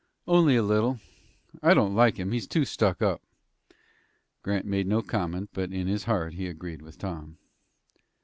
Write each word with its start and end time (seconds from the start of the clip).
"Only 0.27 0.55
a 0.55 0.63
little. 0.63 0.99
I 1.61 1.75
don't 1.75 1.93
like 1.93 2.17
him. 2.17 2.31
He's 2.31 2.47
too 2.47 2.65
stuck 2.65 3.03
up." 3.03 3.21
Grant 4.41 4.65
made 4.65 4.87
no 4.87 5.03
comment, 5.03 5.51
but 5.53 5.71
in 5.71 5.85
his 5.85 6.05
heart 6.05 6.33
he 6.33 6.47
agreed 6.47 6.81
with 6.81 6.97
Tom. 6.97 7.37